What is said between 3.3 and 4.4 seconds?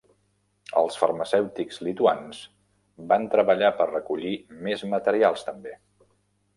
treballar per recollir